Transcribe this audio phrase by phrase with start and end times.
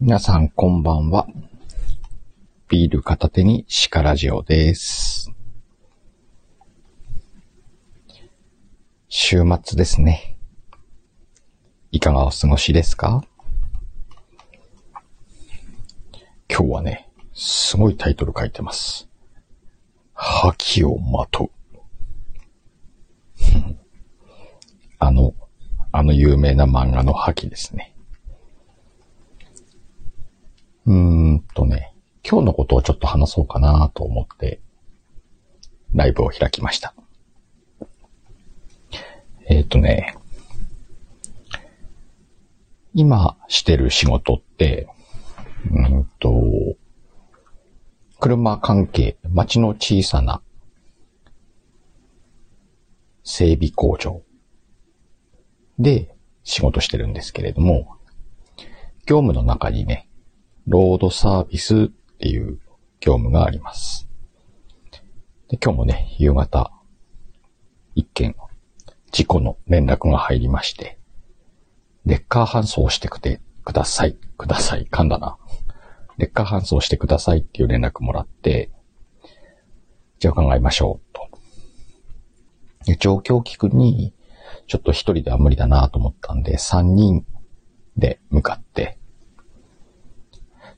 [0.00, 1.28] 皆さんこんばんは。
[2.68, 5.30] ビール片手にシカラジオです。
[9.08, 10.36] 週末ですね。
[11.92, 13.24] いかがお過ごしですか？
[16.48, 19.08] 今日はね、すごいタイトル書いてます。
[20.14, 21.50] 覇気をまとう。
[25.00, 25.34] あの、
[25.92, 27.96] あの有名な漫画の覇気ですね。
[30.86, 34.60] うーんとね、今日のことをちょっと話そうかなと思って、
[35.94, 36.94] ライブを開きました。
[39.48, 40.16] えっ、とね、
[42.92, 44.86] 今してる仕事って、
[45.70, 46.30] うんと、
[48.20, 50.42] 車関係、街の小さな
[53.24, 54.22] 整備工場
[55.82, 57.96] で仕事してるんですけれども、
[59.06, 60.08] 業務の中にね、
[60.66, 62.60] ロードサービスっていう
[63.00, 64.08] 業務があります。
[65.48, 66.70] で今日もね、夕方、
[67.94, 68.36] 一件、
[69.10, 70.98] 事故の連絡が入りまして、
[72.04, 75.38] レッカー搬送してくてください、ください、噛んだな。
[76.18, 78.70] レッカー搬送してくださいっていう連絡もらって、
[80.18, 81.28] じゃあ考えましょう、と。
[82.84, 84.12] で状況を聞くに、
[84.70, 87.26] ちょっと一人では無理だなと思ったんで、三人
[87.96, 88.98] で向かって、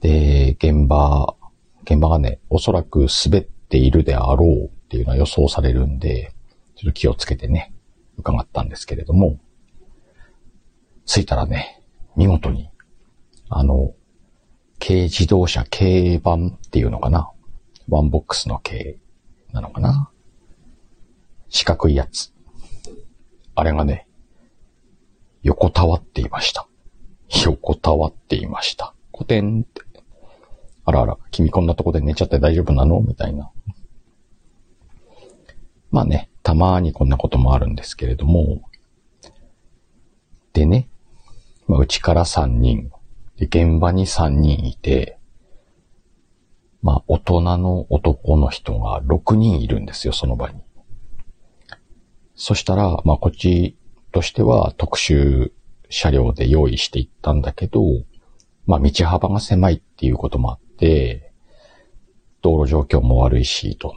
[0.00, 1.36] で、現場、
[1.84, 6.34] 現場がね、おそらく滑っているであろうっていうのは予想されるんで、
[6.74, 7.72] ちょっと気をつけてね、
[8.18, 9.38] 伺ったんですけれども、
[11.04, 11.80] 着いたらね、
[12.16, 12.68] 見事に、
[13.48, 13.94] あの、
[14.80, 17.30] 軽自動車軽バンっていうのかな？
[17.88, 18.98] ワンボックスの軽
[19.52, 20.10] なのかな？
[21.48, 22.32] 四角いやつ。
[23.56, 24.06] あれがね、
[25.42, 26.68] 横たわっていました。
[27.44, 28.94] 横たわっていました。
[29.10, 29.82] コテンって。
[30.84, 33.00] あらあら、君こんなとこで寝ちゃって大丈夫なの？
[33.00, 33.50] みたいな。
[35.90, 38.60] まあね、たまーにこんなこともあるんですけれども。
[40.52, 40.88] でね、
[41.66, 42.92] まあ、うちから3人、
[43.36, 45.18] で、現場に3人いて、
[46.82, 50.60] まあ、大人の男の人が6人いるんですよ、その場に。
[52.36, 53.76] そしたら、まあ、こっち
[54.12, 55.50] としては特殊
[55.88, 57.82] 車両で用意していったんだけど、
[58.66, 61.32] まあ、道幅が狭いっていうこともあって、
[62.42, 63.96] 道路状況も悪いし、と。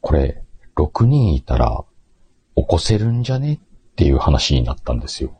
[0.00, 0.42] これ、
[0.76, 1.84] 6人いたら、
[2.56, 5.36] 起こせるんじゃねっていう話になったんですよ。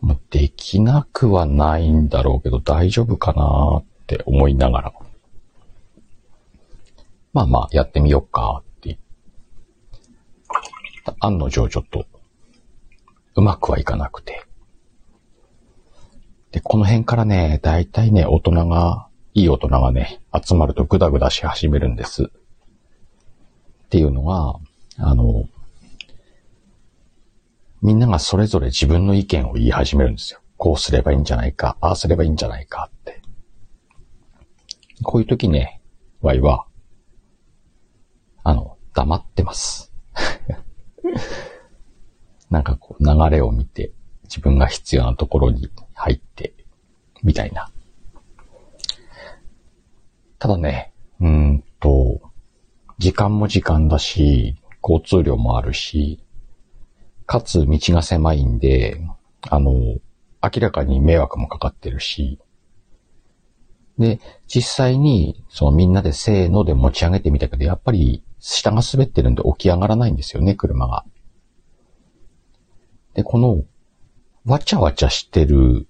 [0.00, 4.92] もうできなくはないんだろうけど、大丈夫かなって思いながら。
[7.32, 8.62] まあまあ、やってみようか。
[11.20, 12.06] 案の定ちょっと、
[13.34, 14.44] うまくはいかなくて。
[16.50, 22.24] で、この辺からね、だいたいね、大人が、いい大人がね、集まるとグダグダし始めるんです。
[22.24, 22.28] っ
[23.90, 24.58] ていうのが、
[24.98, 25.44] あの、
[27.80, 30.40] みんながそれぞれ自分の意見を言い始めるんですよ。
[30.56, 33.22] こうすればいいんじゃないか、ああすればいいんじゃないかって。
[35.02, 35.80] こういう時ね、
[36.20, 36.66] ワイは、
[38.42, 39.92] あの、黙ってます。
[42.50, 43.92] なんかこう流れを見て、
[44.24, 46.54] 自分が必要なところに入って、
[47.22, 47.70] みたいな。
[50.38, 52.20] ただね、うんと、
[52.98, 56.20] 時間も時間だし、交通量もあるし、
[57.26, 59.00] かつ道が狭いんで、
[59.42, 60.00] あの、明
[60.60, 62.38] らかに迷惑もかかってるし、
[63.98, 71.04] で、実際に、そのみんなでせーので持ち上げてみたけど、やっぱり下が滑ってるんで起き上がらないんですよね、車が。
[73.14, 73.64] で、この、
[74.44, 75.88] わちゃわちゃしてる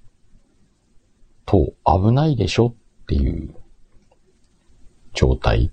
[1.45, 2.75] と危ないでしょっ
[3.07, 3.55] ていう
[5.15, 5.71] 状態。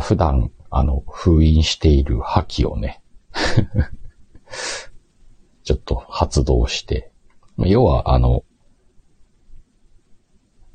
[0.00, 3.02] 普段、あの、封印している覇気をね、
[5.62, 7.12] ちょっと発動して、
[7.58, 8.44] 要は、あの、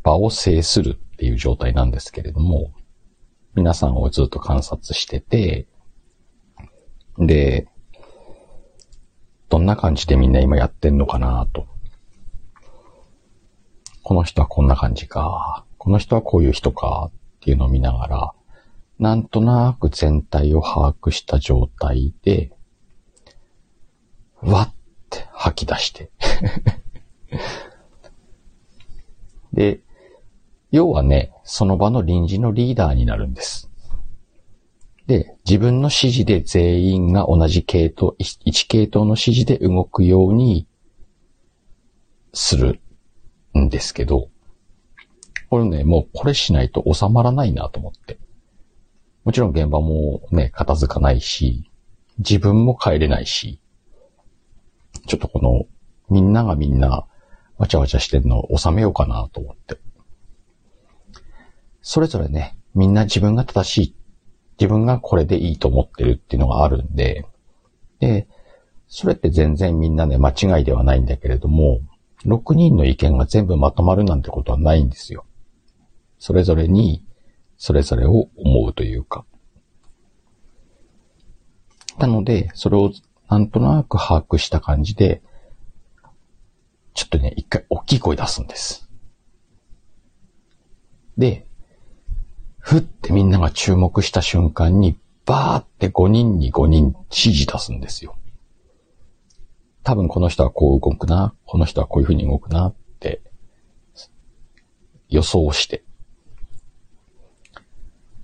[0.04, 2.74] 場を制するっていう状態なんですけれども、
[3.54, 5.68] 皆さんをずっと観察してて、
[7.18, 7.68] で、
[9.50, 11.68] どんな感じでみんな今やってんのかなと。
[14.04, 18.32] この人はこんな感じか、この人はこういう人かっていうのを見ながら、
[19.00, 22.52] なんとなく全体を把握した状態で、
[24.42, 24.74] わっ
[25.10, 26.10] て吐き出して。
[29.54, 29.82] で、
[30.72, 33.70] 要はね、その場の臨時のリーダーになるんです。
[35.06, 40.68] で、自分の指示で全員が同じ系統、1系統の指示で動くように
[42.34, 42.80] する
[43.58, 44.30] んですけど、
[45.50, 48.20] これね、もうこれしないと収まらないなと思って。
[49.26, 51.70] もちろん現場もね、片付かないし、
[52.20, 53.60] 自分も帰れないし、
[55.08, 55.66] ちょっとこの、
[56.10, 57.06] みんながみんな、
[57.58, 59.78] わちゃわちゃしてるのを収めようかなと思って。
[61.82, 63.96] それぞれね、みんな自分が正しい、
[64.60, 67.26] 自分がこれでいいと思ってるっていうのがあるんで、
[68.00, 68.28] で、
[68.88, 71.80] それって全然みんなね、間違いではないんだけれども、
[72.26, 75.26] 6人の意見が全部まとまるなんてことはないんですよ。
[76.20, 77.04] それぞれに、
[77.58, 79.26] それぞれを思うというか。
[81.98, 82.92] なので、それを
[83.30, 85.22] なんとなく把握した感じで、
[86.94, 88.90] ちょっとね、一回大きい声出すんです。
[91.18, 91.48] で、
[92.62, 98.18] ふってみんなが注目した瞬間に、バーって5人に5人指示出すんですよ。
[99.84, 103.22] 多分この人はこう動くな、この人はこういう風に動くなって
[105.10, 105.84] 予想して。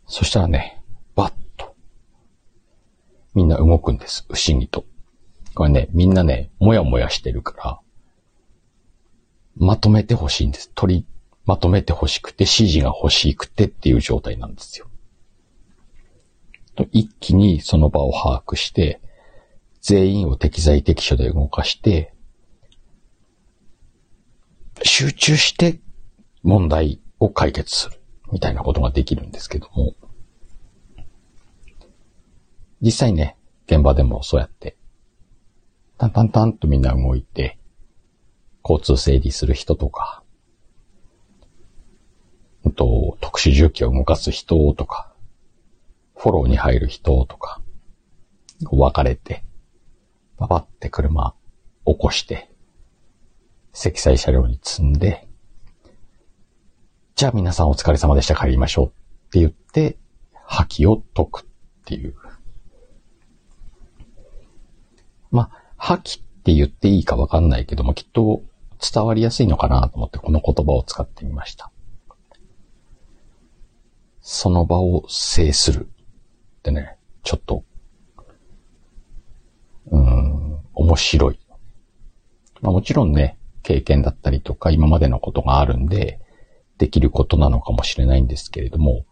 [0.06, 0.82] そしたらね、
[1.16, 1.76] バッと
[3.34, 4.26] みんな動くんです。
[4.30, 4.86] 不思議と。
[5.56, 7.80] これね、みんなね、もやもやしてるから、
[9.56, 10.72] まとめてほしいんです。
[10.76, 11.06] 取り、
[11.48, 14.88] まとめてほしくて、指示が欲しくてっていう状態なんですよ。
[16.76, 19.02] と一気にその場を把握して、
[19.82, 22.14] 全員を適材適所で動かして、
[24.84, 25.80] 集中して
[26.44, 28.02] 問題を解決する
[28.32, 29.96] みたいなことができるんですけども、
[32.82, 34.76] 実際ね、現場でもそうやって、
[35.98, 37.58] タンタンタンとみんな動いて、
[38.64, 40.24] 交通整理する人とか、
[42.70, 45.14] と特殊重機を動かす人とか、
[46.16, 47.62] フォローに入る人とか、
[48.64, 49.44] 分かれて、
[50.38, 51.36] パパって車
[51.86, 52.50] 起こして、
[53.74, 55.28] 積載車両に積んで、
[57.16, 58.90] じゃあ皆さんお疲れ様でした帰りましょうっ
[59.32, 59.98] て言って、
[60.46, 61.46] 破棄を解くっ
[61.86, 62.16] ていう。
[65.32, 68.44] まあ、破棄って言っていいかわかんないけども、きっと
[68.80, 71.72] 伝わりやすいのかなと思ってこの言葉を使ってみました。
[74.30, 77.64] その場を制するってね、ちょっと
[79.90, 81.40] うん、面白い。
[82.60, 86.20] まあもちろんね、経験だったりとか今までのことがあるんで、
[86.78, 89.06] できることなのかもしれないんですけれども、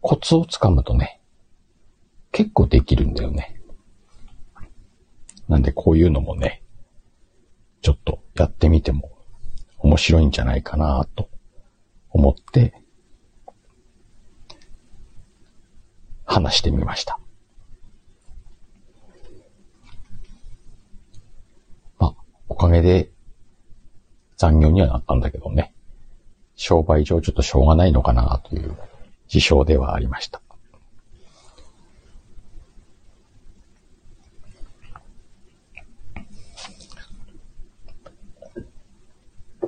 [0.00, 1.20] コツをつかむとね、
[2.32, 3.60] 結構できるんだよね。
[5.46, 6.62] なんでこういうのもね、
[7.82, 9.10] ちょっとやってみても
[9.76, 11.28] 面白いんじゃないかなと
[12.08, 12.72] 思って
[16.38, 17.18] 話してみました。
[21.98, 22.14] まあ
[22.48, 23.10] おかげで
[24.36, 25.74] 残業にはなったんだけどね。
[26.54, 28.76] 商売上ちょっとしょうがないのかなという
[29.26, 30.40] 事象ではありました。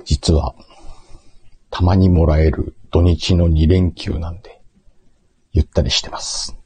[0.03, 0.55] 実は、
[1.69, 4.61] たまにもらえる土日の2連休なんで、
[5.53, 6.60] ゆったりしてます。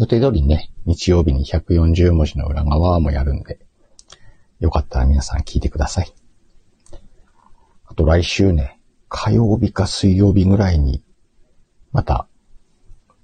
[0.00, 3.58] 予定通りね、日曜日に140文字の裏側もやるんで、
[4.58, 6.10] よかったら皆さん聞いてください。
[7.84, 8.80] あと来週ね、
[9.10, 11.04] 火曜日か水曜日ぐらいに、
[11.92, 12.26] また、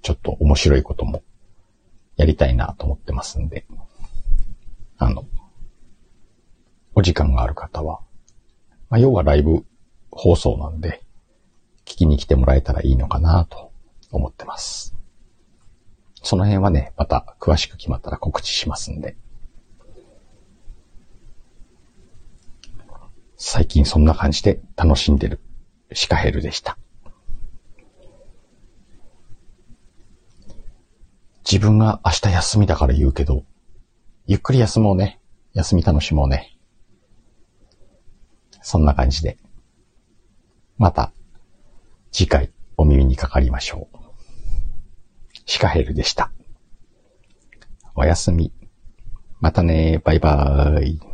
[0.03, 1.23] ちょっと面白いことも
[2.15, 3.65] やりたいなと思ってますんで、
[4.99, 5.25] あの、
[6.93, 8.01] お時間がある方は、
[8.91, 9.65] まあ、要はライブ
[10.11, 11.01] 放送なんで、
[11.85, 13.71] 聞きに来てもらえたらいいのかなと
[14.11, 14.96] 思ってます。
[16.27, 19.15] その辺はね、また詳しく決まったら告知しますんで。
[23.37, 25.39] 最近そんな感じで楽しんでる
[25.93, 26.77] シカヘルでした。
[31.49, 33.45] 自分が明日休みだから言うけど、
[34.25, 35.21] ゆっくり休もうね。
[35.53, 36.57] 休み楽しもうね。
[38.61, 39.37] そんな感じで。
[40.77, 41.13] また
[42.11, 44.06] 次回お耳にかかりましょう。
[45.47, 46.31] シカヘルでした。
[47.95, 48.51] おやすみ。
[49.39, 51.06] またねバイバーイ。